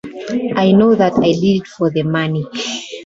I 0.55 0.71
know 0.71 0.95
that 0.95 1.13
I 1.19 1.31
did 1.33 1.61
it 1.61 1.67
for 1.67 1.91
the 1.91 2.01
money. 2.01 2.47